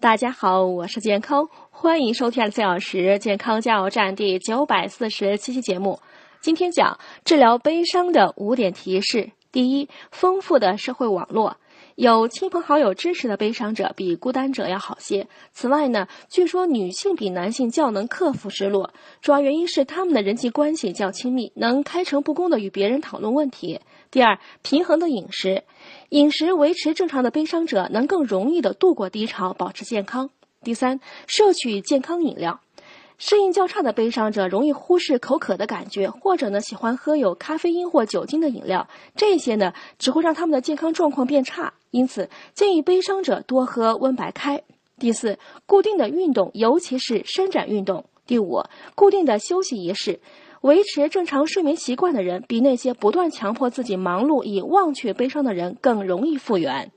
[0.00, 6.00] 大家好，我是健康，欢迎收听四小时健康加油站第九百四十七期节目。
[6.40, 11.58] 今天讲治疗悲伤的五点提示：第一，丰富的社会网络。
[11.96, 15.26] 有亲朋好友支持的悲伤者比孤单者要好些。
[15.52, 23.80] 此外呢，据说女性比男性较能克服失落，主要原因是他们的人际关系较亲密，能开诚布公的与别人讨论问题。
[24.10, 25.64] 第二，平衡的饮食，
[26.08, 30.30] 饮食维持正常的悲伤者能更容易的度过低潮，保持健康。
[30.62, 32.60] 第三，摄取健康饮料。
[33.22, 41.74] 适应较差的悲伤者容易忽视口渴的感觉，或者呢喜欢喝有咖啡因或酒精的饮料，这些呢只会让他们的健康状况变差。
[41.90, 44.62] 因此，建议悲伤者多喝温白开。
[44.98, 48.06] 第四，固定的运动，尤其是伸展运动。
[48.26, 48.62] 第五，
[48.94, 50.20] 固定的休息仪式，
[50.62, 56.90] 维持正常睡眠习惯的人，比那些不断强迫自己忙碌以忘却悲伤的人更容易复原。